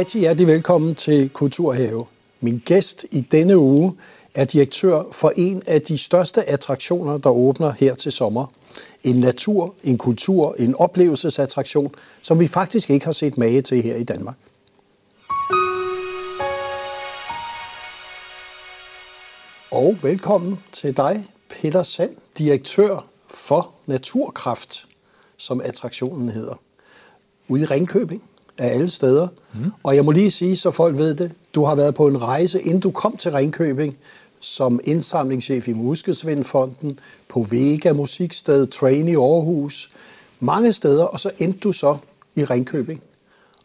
[0.00, 2.06] rigtig hjertelig velkommen til Kulturhave.
[2.40, 3.96] Min gæst i denne uge
[4.34, 8.46] er direktør for en af de største attraktioner, der åbner her til sommer.
[9.04, 13.96] En natur, en kultur, en oplevelsesattraktion, som vi faktisk ikke har set mage til her
[13.96, 14.36] i Danmark.
[19.70, 24.86] Og velkommen til dig, Peter Sand, direktør for Naturkraft,
[25.36, 26.54] som attraktionen hedder.
[27.48, 28.22] Ude i Ringkøbing
[28.60, 29.28] af alle steder.
[29.54, 29.70] Mm.
[29.82, 32.60] Og jeg må lige sige, så folk ved det, du har været på en rejse,
[32.60, 33.96] inden du kom til Ringkøbing,
[34.40, 39.90] som indsamlingschef i Muskelsvindfonden, på Vega Musiksted, Train i Aarhus,
[40.40, 41.96] mange steder, og så endte du så
[42.34, 43.02] i Ringkøbing.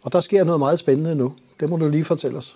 [0.03, 1.33] Og der sker noget meget spændende nu.
[1.59, 2.55] Det må du lige fortælle os.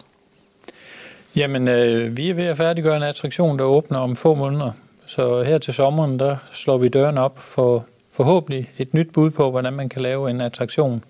[1.35, 4.71] Jamen, øh, vi er ved at færdiggøre en attraktion, der åbner om få måneder.
[5.05, 9.51] Så her til sommeren, der slår vi døren op for forhåbentlig et nyt bud på,
[9.51, 11.03] hvordan man kan lave en attraktion,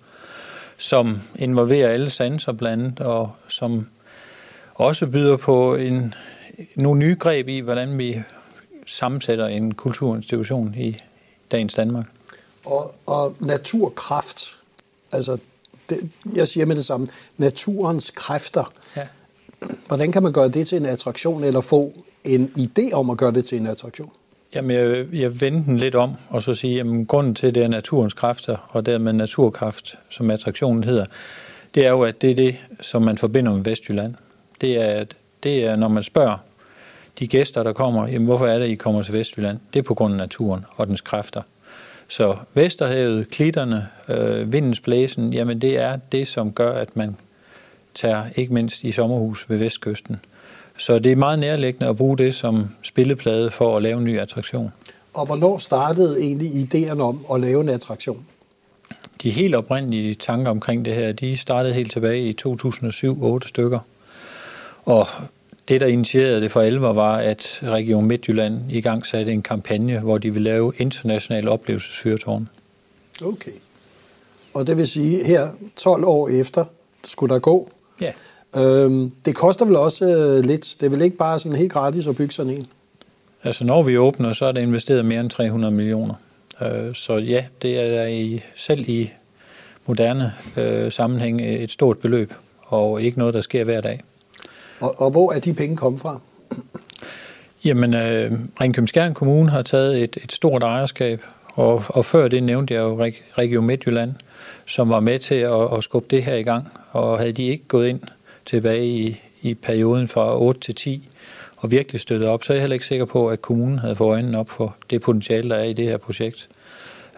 [0.80, 3.88] som involverer alle sanser blandt og som
[4.74, 6.14] også byder på en,
[6.74, 8.22] nogle nye greb i, hvordan vi
[8.86, 10.96] sammensætter en kulturinstitution i
[11.52, 12.06] dagens Danmark.
[12.64, 14.56] Og, og naturkraft,
[15.12, 15.38] altså
[15.88, 18.72] det, jeg siger med det samme, naturens kræfter.
[18.96, 19.06] Ja.
[19.86, 21.92] Hvordan kan man gøre det til en attraktion, eller få
[22.24, 24.12] en idé om at gøre det til en attraktion?
[24.54, 27.68] Jamen, jeg, jeg vender den lidt om, og så sige, at grunden til, det er
[27.68, 31.04] naturens kræfter, og dermed naturkraft, som attraktionen hedder,
[31.74, 34.14] det er jo, at det er det, som man forbinder med Vestjylland.
[34.60, 35.04] Det er,
[35.42, 36.36] det er når man spørger
[37.18, 39.58] de gæster, der kommer, jamen, hvorfor er det, I kommer til Vestjylland?
[39.72, 41.42] Det er på grund af naturen og dens kræfter.
[42.08, 47.16] Så Vesterhavet, klitterne, øh, vindens blæsen, jamen det er det, som gør, at man
[47.94, 50.20] tager ikke mindst i sommerhus ved vestkysten.
[50.80, 54.18] Så det er meget nærliggende at bruge det som spilleplade for at lave en ny
[54.18, 54.72] attraktion.
[55.14, 58.26] Og hvornår startede egentlig ideen om at lave en attraktion?
[59.22, 63.78] De helt oprindelige tanker omkring det her, de startede helt tilbage i 2007-8 stykker.
[64.84, 65.06] Og
[65.68, 69.98] det, der initierede det for alvor, var, at Region Midtjylland i gang satte en kampagne,
[69.98, 72.48] hvor de ville lave internationale oplevelsesfyrtårn.
[73.24, 73.52] Okay.
[74.54, 76.64] Og det vil sige, her 12 år efter
[77.04, 77.70] skulle der gå.
[78.00, 78.12] Ja.
[78.56, 80.76] Øhm, det koster vel også øh, lidt.
[80.80, 82.64] Det er vel ikke bare sådan helt gratis at bygge sådan en?
[83.44, 86.14] Altså når vi åbner, så er der investeret mere end 300 millioner.
[86.62, 89.10] Øh, så ja, det er i, selv i
[89.86, 94.00] moderne øh, sammenhæng et stort beløb, og ikke noget, der sker hver dag.
[94.80, 96.20] Og, og hvor er de penge kommet fra?
[97.64, 101.22] Jamen, øh, Ringkøbing Kommune har taget et, et stort ejerskab,
[101.54, 103.04] og, og før det nævnte jeg jo
[103.38, 104.14] Region Midtjylland,
[104.66, 106.68] som var med til at, at skubbe det her i gang.
[106.90, 108.00] Og havde de ikke gået ind
[108.46, 111.08] tilbage i, i perioden fra 8 til 10
[111.56, 114.14] og virkelig støttet op, så er jeg heller ikke sikker på, at kommunen havde fået
[114.14, 116.48] øjnene op for det potentiale, der er i det her projekt.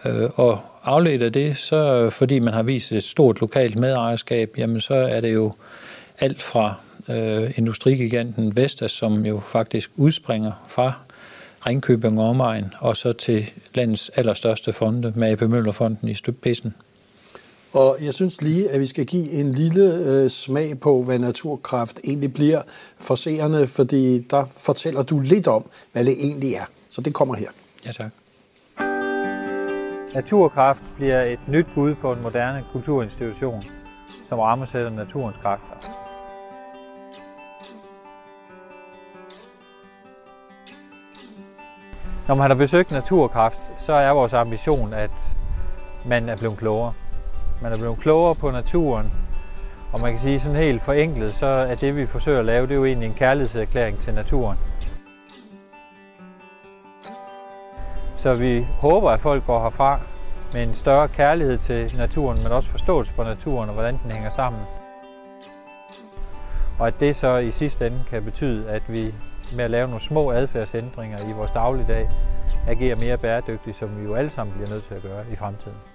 [0.05, 4.81] Øh, og afledt af det, så fordi man har vist et stort lokalt medejerskab, jamen
[4.81, 5.53] så er det jo
[6.19, 6.75] alt fra
[7.09, 10.93] øh, industrigiganten Vestas, som jo faktisk udspringer fra
[11.67, 16.73] Ringkøbing og omegn, og så til landets allerstørste fonde med AP Møllerfonden i spidsen.
[17.73, 21.99] Og jeg synes lige, at vi skal give en lille øh, smag på, hvad naturkraft
[22.03, 22.61] egentlig bliver
[22.99, 26.65] for seerne, fordi der fortæller du lidt om, hvad det egentlig er.
[26.89, 27.49] Så det kommer her.
[27.85, 28.11] Ja, tak.
[30.13, 33.63] Naturkraft bliver et nyt bud på en moderne kulturinstitution,
[34.29, 36.03] som rammesætter naturens kræfter.
[42.27, 45.11] Når man har besøgt Naturkraft, så er vores ambition, at
[46.05, 46.93] man er blevet klogere.
[47.61, 49.13] Man er blevet klogere på naturen,
[49.93, 52.71] og man kan sige sådan helt forenklet, så er det vi forsøger at lave, det
[52.71, 54.57] er jo egentlig en kærlighedserklæring til naturen.
[58.17, 59.99] Så vi håber, at folk går herfra
[60.53, 64.29] med en større kærlighed til naturen, men også forståelse for naturen og hvordan den hænger
[64.29, 64.61] sammen.
[66.79, 69.13] Og at det så i sidste ende kan betyde, at vi
[69.55, 72.09] med at lave nogle små adfærdsændringer i vores dagligdag
[72.67, 75.92] agerer mere bæredygtigt, som vi jo alle sammen bliver nødt til at gøre i fremtiden.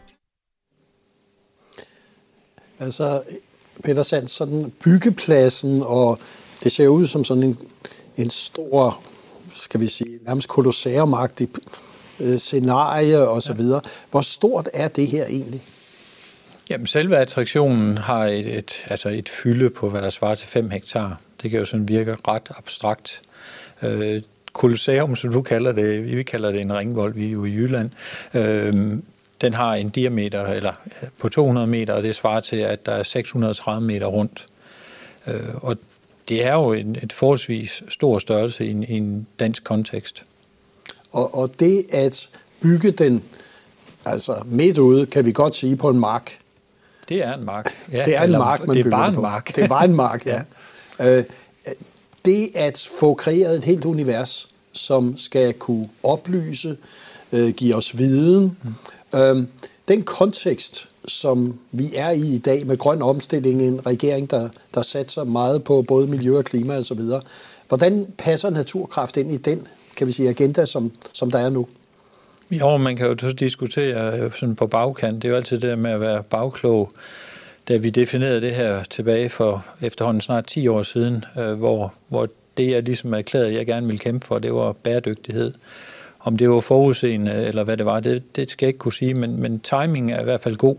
[2.81, 3.23] Altså,
[3.85, 6.19] Peter Sands, sådan byggepladsen, og
[6.65, 7.59] det ser ud som sådan en,
[8.17, 9.01] en stor,
[9.55, 11.49] skal vi sige, nærmest kolosseumagtig
[12.21, 13.81] øh, scenarie og så videre.
[14.11, 15.63] Hvor stort er det her egentlig?
[16.71, 20.71] Jamen, selve attraktionen har et, et, altså et fylde på, hvad der svarer til 5
[20.71, 21.21] hektar.
[21.43, 23.23] Det kan jo sådan virke ret abstrakt.
[23.83, 24.23] Øh,
[24.53, 27.91] Kolosseum, som du kalder det, vi kalder det en ringvold, vi er jo i Jylland,
[28.35, 28.99] øh,
[29.41, 30.73] den har en diameter eller
[31.19, 34.47] på 200 meter, og det svarer til, at der er 630 meter rundt.
[35.27, 35.77] Øh, og
[36.29, 40.25] det er jo en et forholdsvis stor størrelse i en, i en dansk kontekst.
[41.13, 42.29] Og, og det at
[42.61, 43.23] bygge den
[44.05, 46.39] altså midt ude, kan vi godt sige, på en mark,
[47.09, 47.75] Det er en mark.
[47.93, 49.57] Ja, det er en mark, man Det var en mark.
[49.57, 50.41] Det var en mark, ja.
[51.01, 51.25] Øh,
[52.25, 56.77] det at få kreeret et helt univers, som skal kunne oplyse,
[57.33, 58.75] øh, give os viden, mm
[59.15, 59.47] øh,
[59.89, 64.83] den kontekst, som vi er i i dag med grøn omstilling, en regering, der, der
[64.83, 67.01] satser meget på både miljø og klima osv.,
[67.69, 69.69] hvordan passer naturkraft ind i den
[69.99, 71.69] kan vi sige, agenda, som, som der er nu?
[72.51, 75.23] Jo, man kan jo diskutere øh, sådan på bagkant.
[75.23, 76.93] Det er jo altid det med at være bagklog.
[77.69, 82.29] Da vi definerede det her tilbage for efterhånden snart 10 år siden, øh, hvor, hvor
[82.57, 85.53] det, jeg ligesom erklærede, jeg gerne ville kæmpe for, det var bæredygtighed.
[86.21, 89.15] Om det var forudseende, eller hvad det var, det, det skal jeg ikke kunne sige,
[89.15, 90.77] men, men timing er i hvert fald god.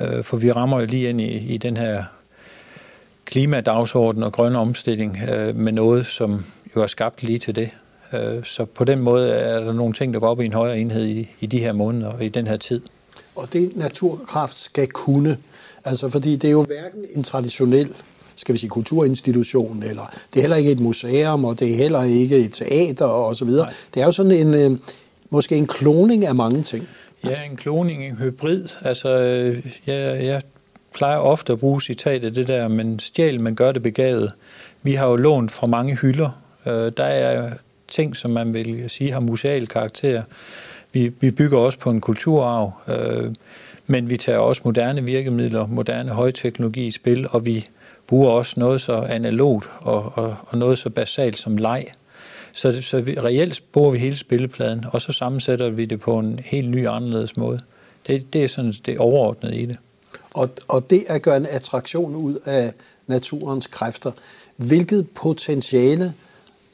[0.00, 2.04] Øh, for vi rammer jo lige ind i, i den her
[3.24, 6.44] klimadagsorden og grønne omstilling øh, med noget, som
[6.76, 7.70] jo er skabt lige til det.
[8.12, 10.78] Øh, så på den måde er der nogle ting, der går op i en højere
[10.78, 12.80] enhed i, i de her måneder og i den her tid.
[13.36, 15.38] Og det naturkraft skal kunne,
[15.84, 17.96] altså fordi det er jo hverken en traditionel
[18.36, 22.02] skal vi sige, kulturinstitution, eller det er heller ikke et museum, og det er heller
[22.02, 23.68] ikke et teater og så videre.
[23.94, 24.78] Det er jo sådan en, øh,
[25.30, 26.88] måske en kloning af mange ting.
[27.24, 28.68] Ja, en kloning, en hybrid.
[28.84, 29.10] Altså,
[29.86, 30.42] jeg, jeg
[30.94, 34.32] plejer ofte at bruge citatet det der, men stjæl, man gør det begavet.
[34.82, 36.30] Vi har jo lånt fra mange hylder.
[36.66, 37.50] Øh, der er
[37.88, 40.22] ting, som man vil sige har museal karakter.
[40.92, 43.34] Vi, vi bygger også på en kulturarv, øh,
[43.86, 47.66] men vi tager også moderne virkemidler, moderne højteknologi i spil, og vi
[48.12, 51.86] bruger også noget så analogt og, og, og noget så basalt som leg.
[52.52, 56.40] Så, så vi, reelt bruger vi hele spillepladen, og så sammensætter vi det på en
[56.44, 57.60] helt ny anderledes måde.
[58.06, 59.76] Det, det er sådan det overordnede i det.
[60.34, 62.72] Og, og det at gøre en attraktion ud af
[63.06, 64.12] naturens kræfter,
[64.56, 66.12] hvilket potentiale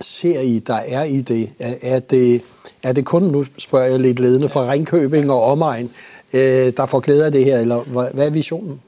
[0.00, 1.50] ser I, der er i det?
[1.58, 2.42] Er, er det,
[2.82, 5.90] er det kun, nu spørger jeg lidt ledende, fra Ringkøbing og omegn,
[6.34, 8.80] øh, der får glæde af det her, eller hvad er visionen?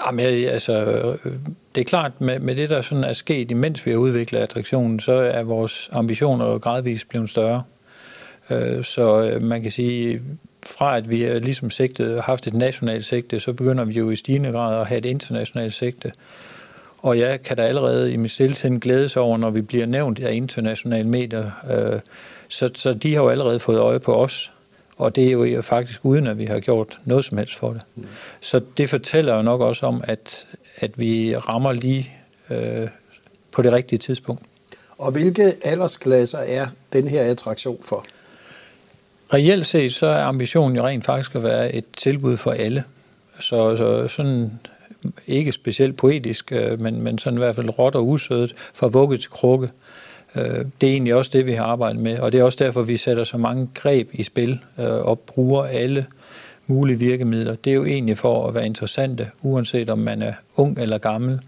[0.00, 1.32] Ah, Jamen, øh, altså, øh,
[1.74, 5.00] det er klart, med, med det, der sådan er sket, imens vi har udviklet attraktionen,
[5.00, 7.62] så er vores ambitioner gradvist blevet større.
[8.50, 10.20] Øh, så man kan sige,
[10.66, 14.16] fra at vi er ligesom sigtet, haft et nationalt sigte, så begynder vi jo i
[14.16, 16.12] stigende grad at have et internationalt sigte.
[16.98, 20.18] Og jeg kan da allerede i min stilltid glæde sig over, når vi bliver nævnt
[20.18, 21.50] af internationale medier.
[22.48, 24.52] Så, så de har jo allerede fået øje på os,
[24.98, 27.82] og det er jo faktisk uden, at vi har gjort noget som helst for det.
[27.96, 28.06] Mm.
[28.40, 30.46] Så det fortæller jo nok også om, at,
[30.76, 32.10] at vi rammer lige
[32.50, 32.88] øh,
[33.52, 34.42] på det rigtige tidspunkt.
[34.98, 38.04] Og hvilke aldersklasser er den her attraktion for?
[39.34, 42.84] Reelt set så er ambitionen jo rent faktisk at være et tilbud for alle.
[43.40, 44.52] Så, så sådan
[45.26, 49.16] ikke specielt poetisk, øh, men, men sådan i hvert fald råt og usødet, fra vugge
[49.16, 49.66] til krukke.
[49.66, 49.72] Øh,
[50.38, 52.82] Øh, det er egentlig også det, vi har arbejdet med, og det er også derfor,
[52.82, 56.06] vi sætter så mange greb i spil øh, og bruger alle
[56.66, 57.54] mulige virkemidler.
[57.54, 61.40] Det er jo egentlig for at være interessante, uanset om man er ung eller gammel,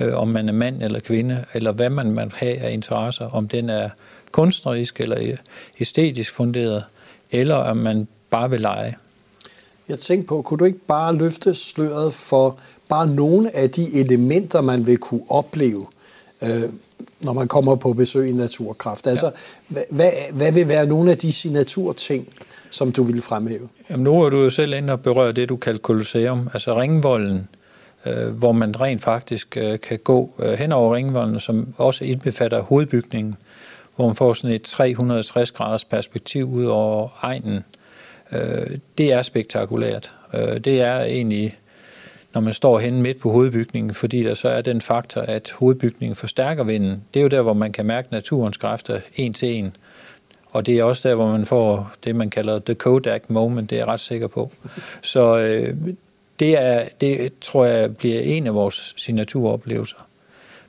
[0.00, 3.48] øh, om man er mand eller kvinde, eller hvad man man have af interesser, om
[3.48, 3.90] den er
[4.32, 5.36] kunstnerisk eller
[5.80, 6.84] æstetisk funderet,
[7.30, 8.96] eller om man bare vil lege.
[9.88, 14.60] Jeg tænkte på, kunne du ikke bare løfte sløret for bare nogle af de elementer,
[14.60, 15.86] man vil kunne opleve,
[16.42, 16.62] øh,
[17.20, 19.06] når man kommer på besøg i Naturkraft?
[19.06, 19.32] Altså, ja.
[19.68, 22.28] hvad, hvad, hvad vil være nogle af de signaturting,
[22.70, 23.68] som du vil fremhæve?
[23.90, 27.48] Jamen, nu er du jo selv inde og berøre det, du kalder kolosseum, altså ringvolden,
[28.06, 32.60] øh, hvor man rent faktisk øh, kan gå øh, hen over ringvolden, som også indbefatter
[32.60, 33.36] hovedbygningen,
[33.96, 37.64] hvor man får sådan et 360 graders perspektiv ud over egnen.
[38.32, 40.12] Øh, det er spektakulært.
[40.34, 41.58] Øh, det er egentlig
[42.34, 46.16] når man står hen midt på hovedbygningen, fordi der så er den faktor, at hovedbygningen
[46.16, 47.02] forstærker vinden.
[47.14, 49.76] Det er jo der, hvor man kan mærke naturens kræfter en til en.
[50.50, 53.76] Og det er også der, hvor man får det, man kalder the Kodak moment, det
[53.76, 54.50] er jeg ret sikker på.
[55.02, 55.76] Så øh,
[56.38, 60.08] det, er, det tror jeg bliver en af vores signaturoplevelser.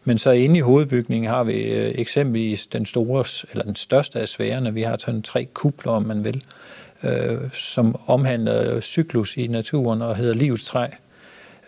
[0.04, 4.28] Men så inde i hovedbygningen har vi øh, eksempelvis den store, eller den største af
[4.28, 4.74] sværene.
[4.74, 6.44] Vi har sådan tre kupler, om man vil,
[7.04, 10.88] øh, som omhandler cyklus i naturen og hedder livets træ.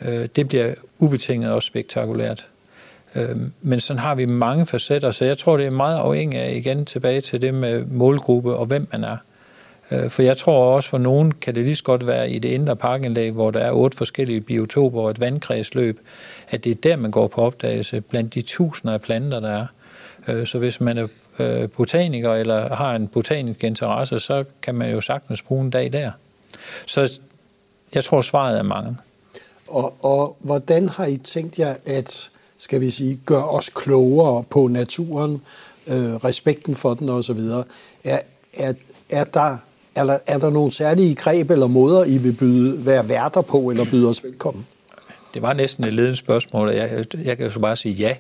[0.02, 2.48] Øh, det bliver ubetinget også spektakulært.
[3.16, 6.54] Øh, men sådan har vi mange facetter, så jeg tror, det er meget afhængigt af,
[6.54, 9.18] igen tilbage til det med målgruppe og hvem man er.
[9.92, 12.50] Øh, for jeg tror også, for nogen kan det lige så godt være i det
[12.50, 16.00] indre parkanlæg, hvor der er otte forskellige biotoper og et vandkredsløb,
[16.50, 19.66] at det er der, man går på opdagelse blandt de tusinder af planter, der er.
[20.28, 21.08] Øh, så hvis man er
[21.40, 25.94] øh, botaniker eller har en botanisk interesse, så kan man jo sagtens bruge en dag
[25.94, 26.12] der.
[26.86, 27.20] Så
[27.94, 28.98] jeg tror, svaret er mange.
[29.72, 34.68] Og, og hvordan har I tænkt jer at, skal vi sige, gøre os klogere på
[34.68, 35.42] naturen,
[35.88, 37.40] øh, respekten for den osv.?
[38.04, 38.20] Er,
[38.54, 38.74] er,
[39.10, 39.58] er der
[39.96, 43.70] Er der, er der nogle særlige greb eller måder, I vil byde, være værter på
[43.70, 44.66] eller byde os velkommen?
[45.34, 48.16] Det var næsten et ledende spørgsmål, og jeg, jeg kan jo så bare sige ja.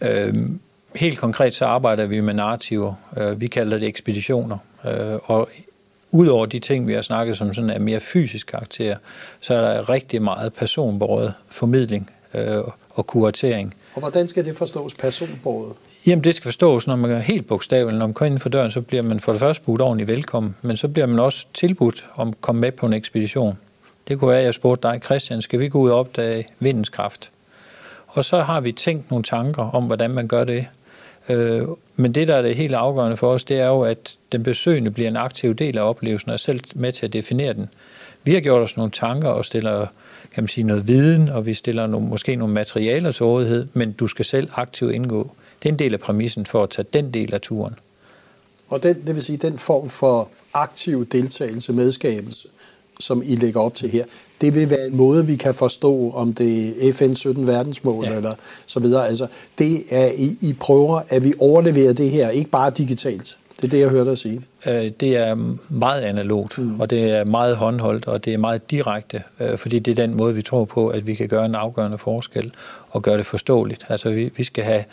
[0.00, 0.60] Øhm,
[0.94, 2.94] helt konkret så arbejder vi med narrativer.
[3.16, 4.58] Øh, vi kalder det ekspeditioner.
[4.84, 5.48] Øh, og
[6.10, 8.96] udover de ting, vi har snakket som sådan er mere fysisk karakter,
[9.40, 13.74] så er der rigtig meget personbåret formidling øh, og kuratering.
[13.94, 15.72] Og hvordan skal det forstås personbåret?
[16.06, 17.98] Jamen det skal forstås, når man er helt bogstaveligt.
[17.98, 20.56] Når man kommer ind for døren, så bliver man for det første budt ordentligt velkommen,
[20.62, 23.58] men så bliver man også tilbudt om at komme med på en ekspedition.
[24.08, 26.88] Det kunne være, at jeg spurgte dig, Christian, skal vi gå ud og opdage vindens
[26.88, 27.30] kraft?
[28.06, 30.66] Og så har vi tænkt nogle tanker om, hvordan man gør det.
[31.28, 31.62] Øh,
[31.96, 34.90] men det, der er det helt afgørende for os, det er jo, at den besøgende
[34.90, 37.68] bliver en aktiv del af oplevelsen, og er selv med til at definere den.
[38.24, 39.86] Vi har gjort os nogle tanker og stiller
[40.36, 43.92] kan man sige, noget viden, og vi stiller nogle, måske nogle materialer til rådighed, men
[43.92, 45.30] du skal selv aktivt indgå.
[45.62, 47.74] Det er en del af præmissen for at tage den del af turen.
[48.68, 52.48] Og den, det vil sige, den form for aktiv deltagelse, medskabelse,
[53.00, 54.04] som I lægger op til her,
[54.40, 58.12] det vil være en måde, vi kan forstå, om det er FN 17 verdensmål ja.
[58.12, 58.34] eller
[58.66, 59.08] så videre.
[59.08, 59.26] Altså,
[59.58, 63.38] det er, I, I prøver, at vi overleverer det her, ikke bare digitalt.
[63.56, 64.40] Det er det, jeg hørte dig sige.
[64.66, 66.80] Øh, det er meget analogt, mm.
[66.80, 70.16] og det er meget håndholdt, og det er meget direkte, øh, fordi det er den
[70.16, 72.52] måde, vi tror på, at vi kan gøre en afgørende forskel
[72.90, 73.86] og gøre det forståeligt.
[73.88, 74.84] Altså, vi, vi skal have,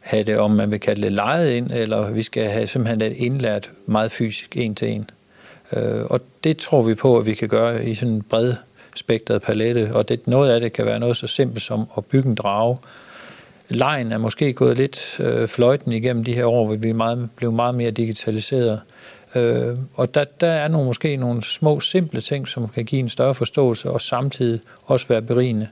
[0.00, 3.12] have det, om man vil kalde det lejet ind, eller vi skal have simpelthen det
[3.12, 5.10] indlært meget fysisk en til en.
[5.76, 8.54] Øh, og det tror vi på, at vi kan gøre i sådan en bred
[8.94, 12.28] spektret palette, og det, noget af det kan være noget så simpelt som at bygge
[12.28, 12.78] en drage.
[13.68, 17.28] Lejen er måske gået lidt øh, fløjten igennem de her år, hvor vi er meget,
[17.36, 18.80] blevet meget mere digitaliseret.
[19.34, 23.08] Øh, og der, der er nogle, måske nogle små, simple ting, som kan give en
[23.08, 25.68] større forståelse, og samtidig også være berigende.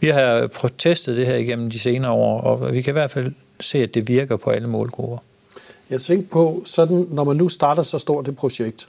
[0.00, 3.32] Vi har protestet det her igennem de senere år, og vi kan i hvert fald
[3.60, 5.18] se, at det virker på alle målgrupper.
[5.90, 8.88] Jeg tænkte på, sådan, når man nu starter så stort et projekt,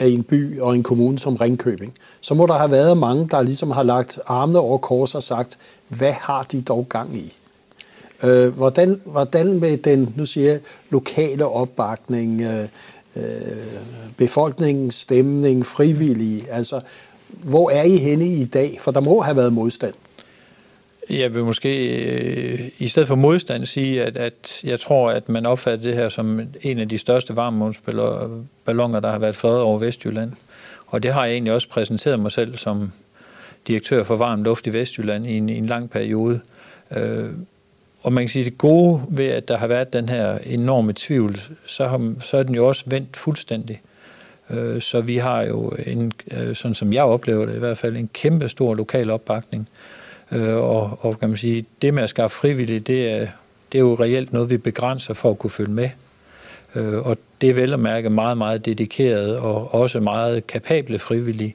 [0.00, 3.42] af en by og en kommune som Ringkøbing, så må der have været mange, der
[3.42, 7.36] ligesom har lagt armene over kors og sagt, hvad har de dog gang i?
[8.22, 12.68] Øh, hvordan, hvordan med den, nu siger jeg, lokale opbakning, øh,
[13.16, 13.22] øh,
[14.16, 16.80] befolkningens stemning, frivillige, altså
[17.28, 18.78] hvor er I henne i dag?
[18.80, 19.94] For der må have været modstand.
[21.10, 25.46] Jeg vil måske øh, i stedet for modstand sige, at, at jeg tror, at man
[25.46, 30.32] opfatter det her som en af de største varmemundsballoner, der har været fløjet over Vestjylland.
[30.86, 32.92] Og det har jeg egentlig også præsenteret mig selv som
[33.66, 36.40] direktør for varm luft i Vestjylland i en, i en lang periode.
[36.96, 37.30] Øh,
[38.02, 40.92] og man kan sige, at det gode ved, at der har været den her enorme
[40.96, 43.80] tvivl, så, har, så er den jo også vendt fuldstændig.
[44.50, 47.96] Øh, så vi har jo, en, øh, sådan som jeg oplever det i hvert fald,
[47.96, 49.68] en kæmpe stor lokal opbakning.
[50.32, 53.26] Øh, og, og kan man sige, det med at skaffe frivillige, det er,
[53.72, 55.90] det er jo reelt noget, vi begrænser for at kunne følge med.
[56.74, 61.54] Øh, og det er vel at mærke meget, meget dedikeret og også meget kapable frivillige.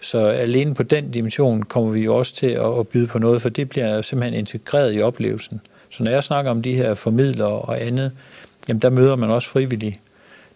[0.00, 3.48] Så alene på den dimension kommer vi jo også til at, byde på noget, for
[3.48, 5.60] det bliver simpelthen integreret i oplevelsen.
[5.90, 8.12] Så når jeg snakker om de her formidlere og andet,
[8.68, 10.00] jamen der møder man også frivillige.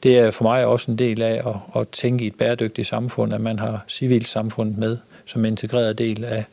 [0.03, 3.35] Det er for mig også en del af at, at tænke i et bæredygtigt samfund,
[3.35, 6.45] at man har civilsamfundet med som integreret del af,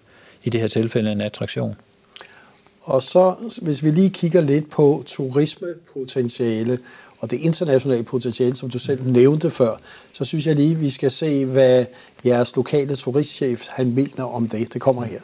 [0.47, 1.75] i det her tilfælde en attraktion.
[2.81, 6.79] Og så, hvis vi lige kigger lidt på turismepotentiale
[7.19, 9.71] og det internationale potentiale, som du selv nævnte før,
[10.13, 11.85] så synes jeg lige, vi skal se, hvad
[12.25, 14.73] jeres lokale turistchef han mener om det.
[14.73, 15.19] Det kommer her.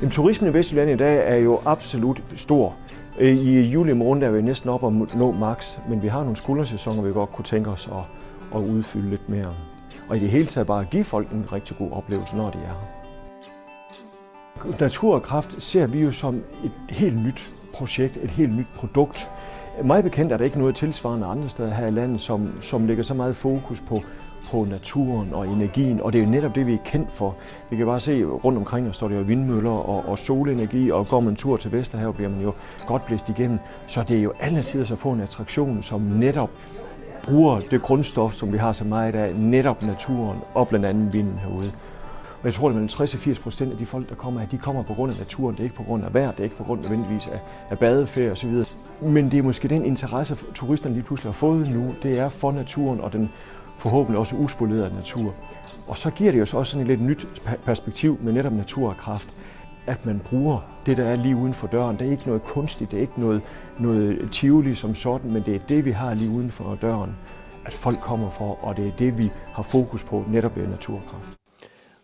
[0.00, 2.76] Jamen, turismen i Vestjylland i dag er jo absolut stor.
[3.20, 7.02] I juli måned er vi næsten op at nå max, men vi har nogle skuldersæsoner,
[7.02, 9.54] vi godt kunne tænke os at, at udfylde lidt mere
[10.08, 12.62] og i det hele taget bare give folk en rigtig god oplevelse, når de er
[12.62, 13.04] her.
[14.80, 16.34] Naturkraft ser vi jo som
[16.64, 19.30] et helt nyt projekt, et helt nyt produkt.
[19.84, 23.02] Mig bekendt er der ikke noget tilsvarende andre steder her i landet, som, som lægger
[23.02, 24.00] så meget fokus på,
[24.50, 27.36] på naturen og energien, og det er jo netop det, vi er kendt for.
[27.70, 31.08] Vi kan bare se rundt omkring, der står der jo vindmøller og, og solenergi, og
[31.08, 32.52] går man en tur til Vesterhav, bliver man jo
[32.86, 33.58] godt blæst igennem.
[33.86, 36.50] Så det er jo alle tider at få en attraktion, som netop
[37.24, 41.38] bruger det grundstof, som vi har så meget af, netop naturen og blandt andet vinden
[41.38, 41.72] herude.
[42.44, 44.48] Og jeg tror, at mellem 60 og 80 procent af de folk, der kommer her,
[44.48, 45.54] de kommer på grund af naturen.
[45.54, 47.40] Det er ikke på grund af vejr, det er ikke på grund nødvendigvis af,
[47.70, 48.64] af badeferie osv.
[49.02, 52.52] Men det er måske den interesse, turisterne lige pludselig har fået nu, det er for
[52.52, 53.30] naturen og den
[53.76, 55.34] forhåbentlig også uspolerede natur.
[55.88, 57.26] Og så giver det jo også sådan et lidt nyt
[57.64, 59.34] perspektiv med netop natur og kraft
[59.86, 61.98] at man bruger det, der er lige uden for døren.
[61.98, 63.42] Det er ikke noget kunstigt, det er ikke noget,
[63.78, 67.16] noget tivoli som sådan, men det er det, vi har lige uden for døren,
[67.66, 71.28] at folk kommer for, og det er det, vi har fokus på netop ved naturkraft.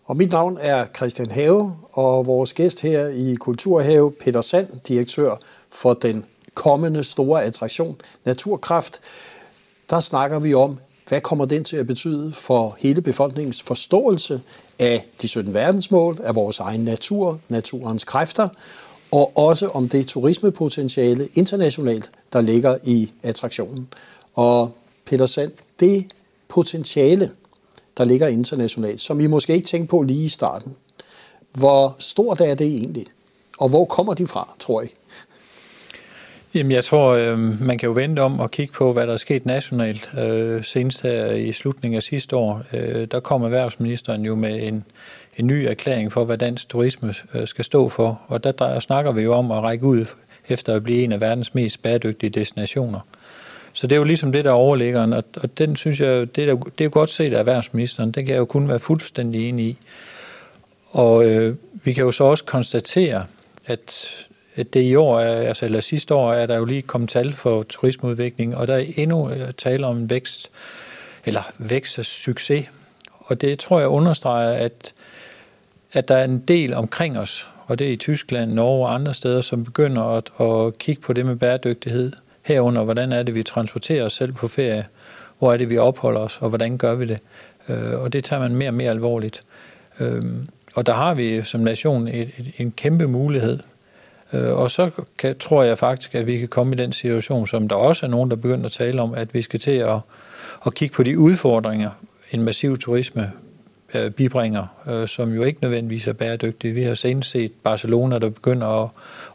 [0.05, 5.37] Og mit navn er Christian Have, og vores gæst her i Kulturhave, Peter Sand, direktør
[5.71, 9.01] for den kommende store attraktion Naturkraft.
[9.91, 10.79] der snakker vi om,
[11.11, 14.41] hvad kommer den til at betyde for hele befolkningens forståelse
[14.79, 18.49] af de 17 verdensmål, af vores egen natur, naturens kræfter,
[19.11, 23.89] og også om det turismepotentiale internationalt, der ligger i attraktionen.
[24.35, 24.73] Og
[25.05, 26.07] Peter Sand, det
[26.49, 27.31] potentiale,
[27.99, 30.77] der ligger internationalt, som I måske ikke tænkte på lige i starten,
[31.53, 33.07] hvor stort er det egentlig?
[33.59, 34.91] Og hvor kommer de fra, tror jeg?
[36.55, 39.17] Jamen, jeg tror, øh, man kan jo vente om og kigge på, hvad der er
[39.17, 40.11] sket nationalt.
[40.19, 44.85] Øh, senest her i slutningen af sidste år, øh, der kom erhvervsministeren jo med en,
[45.37, 48.21] en ny erklæring for, hvad dansk turisme øh, skal stå for.
[48.27, 50.07] Og der, der snakker vi jo om at række ud
[50.49, 53.01] efter at blive en af verdens mest bæredygtige destinationer.
[53.73, 56.57] Så det er jo ligesom det, der overligger, og, og den synes jeg, det er,
[56.57, 59.67] det er jo godt set af erhvervsministeren, den kan jeg jo kun være fuldstændig enig
[59.67, 59.77] i.
[60.91, 63.25] Og øh, vi kan jo så også konstatere,
[63.67, 64.30] at at
[64.61, 67.63] Øh, det i år, altså eller sidste år, er der jo lige kommet tal for
[67.63, 70.51] turismeudvikling, og der er endnu øh, tale om en vækst,
[71.25, 72.67] eller vækst og succes.
[73.19, 74.95] Og det tror jeg understreger, at,
[75.93, 79.15] at der er en del omkring os, og det er i Tyskland, Norge og andre
[79.15, 82.13] steder, som begynder at, at kigge på det med bæredygtighed.
[82.43, 84.87] Herunder, hvordan er det, vi transporterer os selv på ferie,
[85.39, 87.19] hvor er det, vi opholder os, og hvordan gør vi det.
[87.69, 89.43] Øh, og det tager man mere og mere alvorligt.
[90.01, 93.59] Øhm, og der har vi som nation et, et, en kæmpe mulighed
[94.33, 97.69] Øh, og så kan, tror jeg faktisk, at vi kan komme i den situation, som
[97.69, 99.99] der også er nogen, der begynder at tale om, at vi skal til at,
[100.67, 101.91] at kigge på de udfordringer,
[102.31, 103.33] en massiv turisme
[103.95, 106.75] øh, bibringer, øh, som jo ikke nødvendigvis er bæredygtige.
[106.75, 108.91] Vi har senest set Barcelona, der begynder at,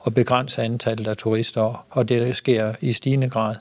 [0.06, 3.56] at begrænse antallet af turister, og det der sker i stigende grad.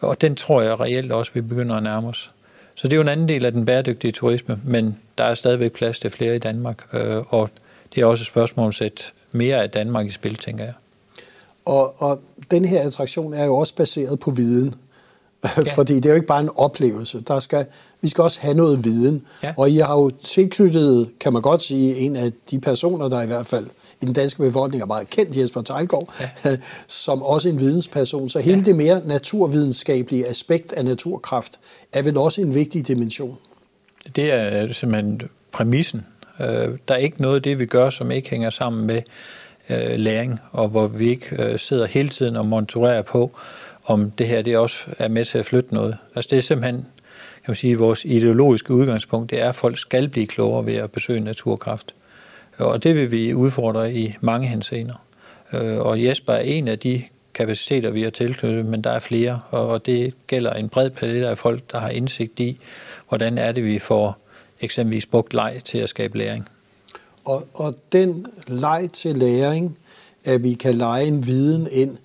[0.00, 2.30] Og den tror jeg reelt også, vi begynder at nærme os.
[2.74, 5.72] Så det er jo en anden del af den bæredygtige turisme, men der er stadigvæk
[5.72, 6.94] plads til flere i Danmark,
[7.28, 7.50] og
[7.94, 10.74] det er også et spørgsmål at sætte mere af Danmark i spil, tænker jeg.
[11.64, 14.74] Og, og den her attraktion er jo også baseret på viden.
[15.44, 15.62] Ja.
[15.78, 17.20] Fordi det er jo ikke bare en oplevelse.
[17.20, 17.66] Der skal,
[18.00, 19.26] vi skal også have noget viden.
[19.42, 19.54] Ja.
[19.56, 23.26] Og I har jo tilknyttet, kan man godt sige, en af de personer, der i
[23.26, 23.66] hvert fald
[24.00, 26.14] i den danske befolkning er meget kendt, Jesper Tejlgaard,
[26.44, 26.56] ja.
[26.88, 28.28] som også en vidensperson.
[28.28, 28.64] Så hele ja.
[28.64, 31.60] det mere naturvidenskabelige aspekt af naturkraft
[31.92, 33.36] er vel også en vigtig dimension.
[34.16, 35.20] Det er simpelthen
[35.52, 36.06] præmissen
[36.40, 39.02] Øh, der er ikke noget af det, vi gør, som ikke hænger sammen med
[39.70, 43.38] øh, læring, og hvor vi ikke øh, sidder hele tiden og monitorerer på,
[43.84, 45.96] om det her det også er med til at flytte noget.
[46.14, 46.76] Altså det er simpelthen,
[47.44, 50.92] kan man sige, vores ideologiske udgangspunkt, det er, at folk skal blive klogere ved at
[50.92, 51.94] besøge naturkraft.
[52.58, 55.04] Og det vil vi udfordre i mange henseender.
[55.52, 57.02] Øh, og Jesper er en af de
[57.34, 61.38] kapaciteter, vi har tilknyttet, men der er flere, og det gælder en bred palet af
[61.38, 62.60] folk, der har indsigt i,
[63.08, 64.18] hvordan er det, vi får
[64.60, 66.48] eksempelvis brugt leg til at skabe læring.
[67.24, 69.78] Og, og den leg til læring,
[70.24, 71.96] at vi kan lege en viden ind,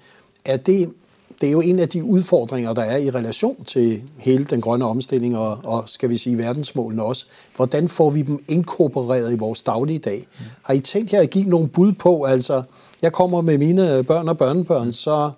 [0.45, 0.93] er det,
[1.41, 4.85] det er jo en af de udfordringer, der er i relation til hele den grønne
[4.85, 7.25] omstilling og, og skal vi sige verdensmålene også.
[7.55, 10.27] Hvordan får vi dem inkorporeret i vores daglige dag?
[10.61, 12.63] Har I tænkt jer at give nogle bud på, altså
[13.01, 15.31] jeg kommer med mine børn og børnebørn, så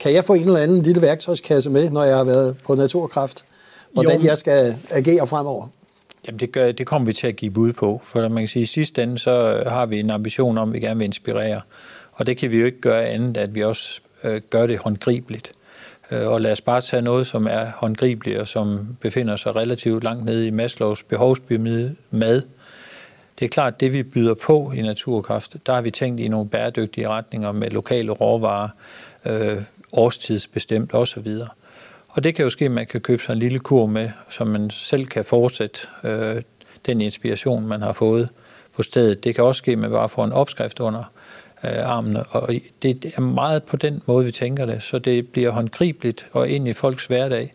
[0.00, 3.44] kan jeg få en eller anden lille værktøjskasse med, når jeg har været på naturkraft?
[3.92, 4.26] Hvordan jo.
[4.26, 5.68] jeg skal agere fremover?
[6.28, 8.62] Jamen det, gør, det kommer vi til at give bud på, for man kan sige,
[8.62, 11.04] at i sidste ende så øh, har vi en ambition om, at vi gerne vil
[11.04, 11.60] inspirere.
[12.12, 15.52] Og det kan vi jo ikke gøre andet, at vi også øh, gør det håndgribeligt.
[16.10, 20.04] Øh, og lad os bare tage noget, som er håndgribeligt og som befinder sig relativt
[20.04, 22.42] langt nede i Maslows behovspyramide, mad.
[23.38, 26.28] Det er klart, at det vi byder på i Naturkraft, der har vi tænkt i
[26.28, 28.68] nogle bæredygtige retninger med lokale råvarer,
[29.24, 29.62] øh,
[29.92, 31.38] årstidsbestemt osv.
[32.08, 34.44] Og det kan jo ske, at man kan købe sig en lille kur med, så
[34.44, 36.42] man selv kan fortsætte øh,
[36.86, 38.28] den inspiration, man har fået
[38.76, 39.24] på stedet.
[39.24, 41.12] Det kan også ske, at man bare får en opskrift under
[41.64, 42.22] øh, armene.
[42.22, 42.48] Og
[42.82, 46.68] det er meget på den måde, vi tænker det, så det bliver håndgribeligt og ind
[46.68, 47.52] i folks hverdag.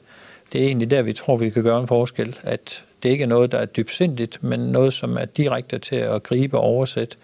[0.53, 2.37] Det er egentlig der, vi tror, vi kan gøre en forskel.
[2.43, 6.23] At det ikke er noget, der er dybsindigt, men noget, som er direkte til at
[6.23, 7.15] gribe og oversætte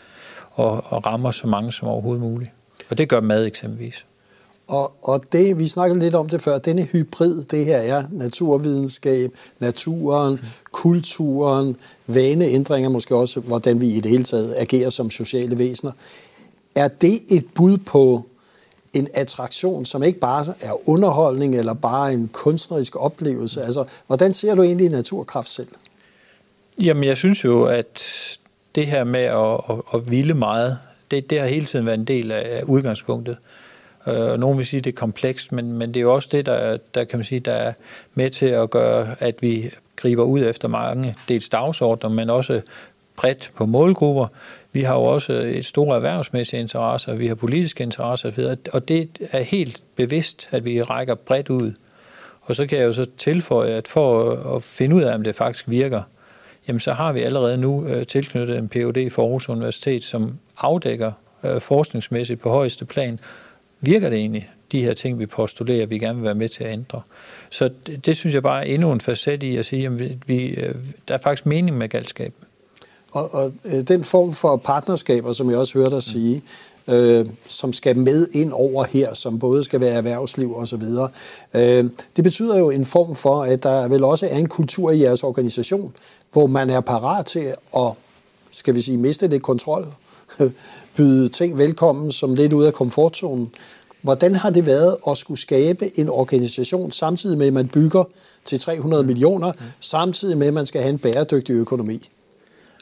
[0.51, 2.51] og, og rammer så mange som overhovedet muligt.
[2.89, 4.05] Og det gør mad eksempelvis.
[4.69, 9.31] Og, og det, vi snakkede lidt om det før, denne hybrid, det her er naturvidenskab,
[9.59, 10.39] naturen, mm.
[10.71, 11.75] kulturen,
[12.07, 15.91] vaneændringer, måske også, hvordan vi i det hele taget agerer som sociale væsener.
[16.75, 18.23] Er det et bud på
[18.93, 23.61] en attraktion, som ikke bare er underholdning eller bare en kunstnerisk oplevelse?
[23.61, 25.67] Altså, hvordan ser du egentlig naturkraft selv?
[26.81, 28.03] Jamen, jeg synes jo, at
[28.75, 30.77] det her med at, at, at ville meget,
[31.11, 33.31] det, det har hele tiden været en del af udgangspunktet.
[33.31, 33.68] Øh,
[34.07, 36.45] Øh, nogen vil sige, at det er komplekst, men, men det er jo også det,
[36.45, 37.73] der, der, kan man sige, der er
[38.13, 42.61] med til at gøre, at vi griber ud efter mange dels dagsordner, men også
[43.17, 44.27] bredt på målgrupper.
[44.73, 49.41] Vi har jo også et stort erhvervsmæssige interesser, vi har politiske interesser, og det er
[49.41, 51.73] helt bevidst, at vi rækker bredt ud.
[52.41, 55.35] Og så kan jeg jo så tilføje, at for at finde ud af, om det
[55.35, 56.01] faktisk virker,
[56.67, 61.11] jamen så har vi allerede nu øh, tilknyttet en PhD for Aarhus Universitet, som afdækker
[61.43, 63.19] øh, forskningsmæssigt på højeste plan,
[63.81, 66.73] virker det egentlig, de her ting, vi postulerer, vi gerne vil være med til at
[66.73, 67.01] ændre.
[67.49, 70.17] Så det, det synes jeg bare er endnu en facet i at sige, at vi,
[70.27, 70.75] vi, øh,
[71.07, 72.33] der er faktisk mening med galskab.
[73.11, 76.41] Og, og øh, den form for partnerskaber, som jeg også hørte dig sige,
[76.87, 81.09] øh, som skal med ind over her, som både skal være erhvervsliv og så videre.
[81.53, 85.01] Øh, det betyder jo en form for, at der vel også er en kultur i
[85.01, 85.93] jeres organisation,
[86.31, 87.91] hvor man er parat til at,
[88.49, 89.87] skal vi sige, miste lidt kontrol,
[90.95, 93.51] byde ting velkommen som lidt ud af komfortzonen.
[94.01, 98.03] Hvordan har det været at skulle skabe en organisation, samtidig med, at man bygger
[98.45, 102.09] til 300 millioner, samtidig med, at man skal have en bæredygtig økonomi?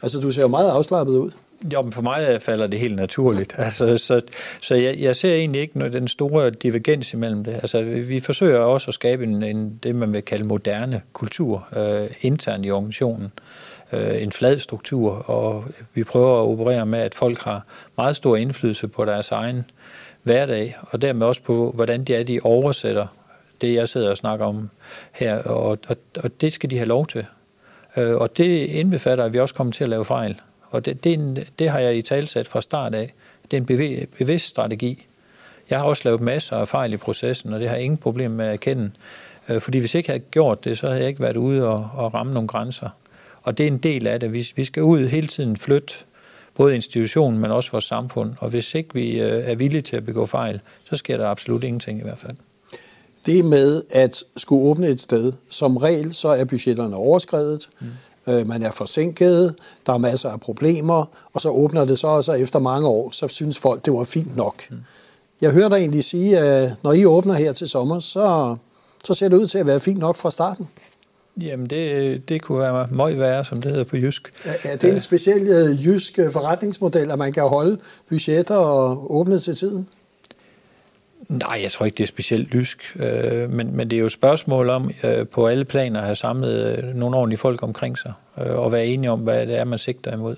[0.03, 1.31] Altså, du ser jo meget afslappet ud.
[1.73, 3.53] Jo, men for mig falder det helt naturligt.
[3.67, 4.21] Altså, så
[4.61, 7.53] så jeg, jeg ser egentlig ikke noget, den store divergens imellem det.
[7.53, 11.67] Altså, vi, vi forsøger også at skabe en, en, det, man vil kalde moderne kultur
[11.77, 13.25] øh, internt i organisationen.
[13.25, 17.65] Øh, Øh, en flad struktur, og vi prøver at operere med, at folk har
[17.97, 19.65] meget stor indflydelse på deres egen
[20.23, 23.07] hverdag, og dermed også på, hvordan de er, de oversætter
[23.61, 24.69] det, jeg sidder og snakker om
[25.11, 27.25] her, og, og, og det skal de have lov til.
[27.97, 30.41] Øh, og det indbefatter, at vi også kommer til at lave fejl.
[30.69, 33.13] Og det, det, en, det har jeg i talsat fra start af.
[33.51, 35.05] Det er en bevidst strategi.
[35.69, 38.31] Jeg har også lavet masser af fejl i processen, og det har jeg ingen problem
[38.31, 38.91] med at erkende.
[39.49, 41.89] Øh, fordi hvis jeg ikke havde gjort det, så havde jeg ikke været ude og,
[41.93, 42.89] og ramme nogle grænser.
[43.47, 44.33] Og det er en del af det.
[44.33, 45.93] Vi, vi skal ud hele tiden flytte
[46.55, 48.33] både institutionen, men også vores samfund.
[48.39, 51.63] Og hvis ikke vi øh, er villige til at begå fejl, så sker der absolut
[51.63, 52.35] ingenting i hvert fald.
[53.25, 58.33] Det med at skulle åbne et sted, som regel så er budgetterne overskrevet, mm.
[58.33, 59.55] øh, man er forsinket,
[59.85, 63.11] der er masser af problemer, og så åbner det så, og så efter mange år,
[63.11, 64.63] så synes folk, det var fint nok.
[64.69, 64.77] Mm.
[65.41, 68.55] Jeg hører dig egentlig sige, at når I åbner her til sommer, så,
[69.03, 70.67] så ser det ud til at være fint nok fra starten.
[71.41, 74.31] Jamen, det, det kunne være meget værre, som det hedder på jysk.
[74.45, 78.55] Ja, ja det er en speciel øh, jysk øh, forretningsmodel, at man kan holde budgetter
[78.55, 79.87] og åbne til tiden.
[81.29, 84.11] Nej, jeg tror ikke, det er specielt jysk, øh, men, men det er jo et
[84.11, 84.91] spørgsmål om
[85.31, 89.19] på alle planer at have samlet nogle ordentlige folk omkring sig, og være enige om,
[89.19, 90.35] hvad det er, man sigter imod.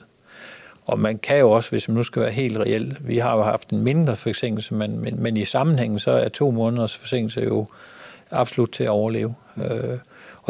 [0.86, 3.44] Og man kan jo også, hvis man nu skal være helt reelt, vi har jo
[3.44, 7.66] haft en mindre forsinkelse, men, men, men i sammenhængen så er to måneders forsinkelse jo
[8.32, 9.36] absolut til at overleve.
[9.56, 9.64] Mm.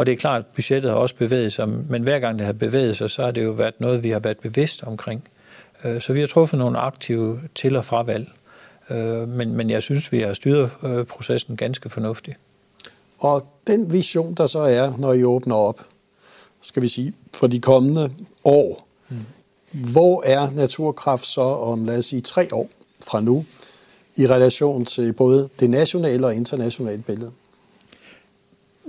[0.00, 2.52] Og det er klart, at budgettet har også bevæget sig, men hver gang det har
[2.52, 5.28] bevæget sig, så har det jo været noget, vi har været bevidst omkring.
[5.84, 8.28] Øh, så vi har truffet nogle aktive til- og fravalg.
[8.90, 12.36] Øh, men, men jeg synes, vi har styret øh, processen ganske fornuftigt.
[13.18, 15.80] Og den vision, der så er, når I åbner op,
[16.62, 18.10] skal vi sige, for de kommende
[18.44, 19.16] år, mm.
[19.72, 22.68] hvor er naturkraft så om, lad os sige, tre år
[23.00, 23.44] fra nu,
[24.16, 27.30] i relation til både det nationale og internationale billede?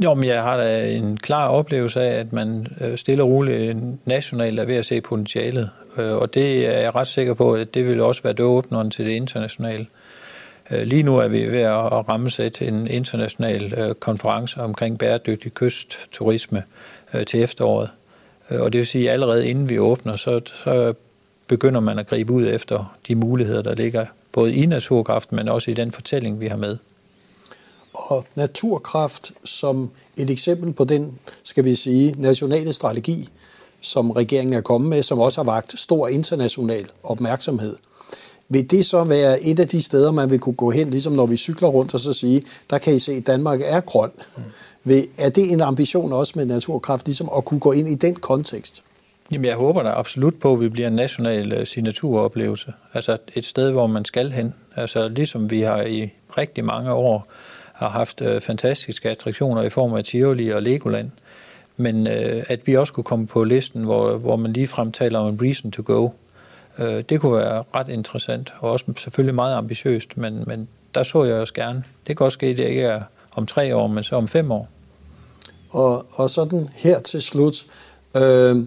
[0.03, 3.77] Jo, men jeg har da en klar oplevelse af, at man øh, stille og roligt
[4.07, 5.69] nationalt er ved at se potentialet.
[5.97, 9.05] Øh, og det er jeg ret sikker på, at det vil også være døråbneren til
[9.05, 9.87] det internationale.
[10.71, 16.63] Øh, lige nu er vi ved at rammesætte en international konference omkring bæredygtig kystturisme
[17.27, 17.89] til efteråret.
[18.49, 20.93] Og det vil sige, at allerede inden vi åbner, så, så
[21.47, 25.71] begynder man at gribe ud efter de muligheder, der ligger både i naturkraften, men også
[25.71, 26.77] i den fortælling, vi har med
[27.93, 33.29] og naturkraft som et eksempel på den, skal vi sige, nationale strategi,
[33.81, 37.75] som regeringen er kommet med, som også har vagt stor international opmærksomhed.
[38.49, 41.25] Vil det så være et af de steder, man vil kunne gå hen, ligesom når
[41.25, 44.11] vi cykler rundt og så sige, der kan I se, at Danmark er grøn.
[44.37, 44.93] Mm.
[45.17, 48.83] Er det en ambition også med naturkraft, ligesom at kunne gå ind i den kontekst?
[49.31, 52.73] Jamen, jeg håber da absolut på, at vi bliver en national øh, signaturoplevelse.
[52.93, 54.53] Altså et sted, hvor man skal hen.
[54.75, 57.27] Altså ligesom vi har i rigtig mange år
[57.81, 61.11] har haft øh, fantastiske attraktioner i form af Tivoli og Legoland.
[61.77, 65.19] Men øh, at vi også kunne komme på listen, hvor, hvor man lige frem taler
[65.19, 66.09] om en reason to go,
[66.79, 71.23] øh, det kunne være ret interessant, og også selvfølgelig meget ambitiøst, men, men der så
[71.23, 71.83] jeg også gerne.
[72.07, 73.01] Det kan også ske, at det ikke er
[73.35, 74.69] om tre år, men så om fem år.
[75.69, 77.65] Og, og sådan her til slut,
[78.17, 78.63] øh,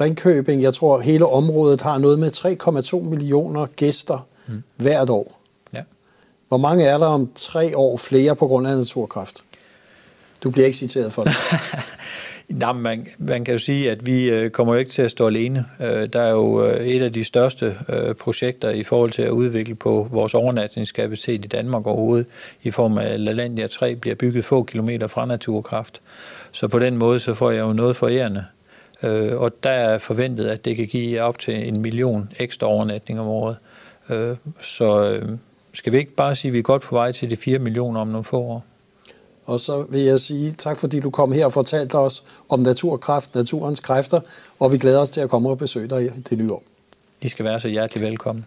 [0.00, 2.30] Ringkøbing, jeg tror hele området har noget med
[3.02, 4.62] 3,2 millioner gæster mm.
[4.76, 5.39] hvert år.
[6.50, 9.42] Hvor mange er der om tre år flere på grund af naturkraft?
[10.44, 11.32] Du bliver ikke citeret for det.
[12.48, 15.26] Nej, man, man kan jo sige, at vi øh, kommer jo ikke til at stå
[15.26, 15.64] alene.
[15.80, 19.30] Øh, der er jo øh, et af de største øh, projekter i forhold til at
[19.30, 22.26] udvikle på vores overnatningskapacitet i Danmark overhovedet,
[22.62, 26.00] i form af LaLandia 3, bliver bygget få kilometer fra naturkraft.
[26.52, 28.44] Så på den måde, så får jeg jo noget forærende.
[29.02, 33.22] Øh, og der er forventet, at det kan give op til en million ekstra overnatninger
[33.22, 33.56] om året.
[34.08, 35.20] Øh, så
[35.72, 38.00] skal vi ikke bare sige, at vi er godt på vej til de 4 millioner
[38.00, 38.64] om nogle få år?
[39.46, 43.34] Og så vil jeg sige tak, fordi du kom her og fortalte os om naturkraft,
[43.34, 44.20] naturens kræfter,
[44.58, 46.62] og vi glæder os til at komme og besøge dig i det nye år.
[47.20, 48.46] I skal være så hjertelig velkommen.